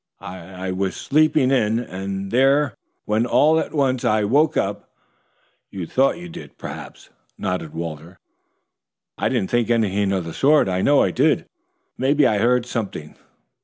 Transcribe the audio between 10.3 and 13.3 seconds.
sort. I know I did. Maybe I'd heard something.